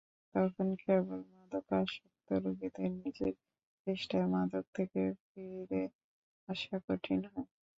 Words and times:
তখন 0.35 0.67
কেবল 0.83 1.19
মাদকাসক্ত 1.33 2.27
রোগীদের 2.43 2.89
নিজের 2.97 3.33
চেষ্টায় 3.87 4.27
মাদক 4.33 4.65
থেকে 4.75 5.01
ফিরে 5.23 5.83
আসা 6.49 6.75
কঠিন 6.85 7.21
হয়। 7.31 7.49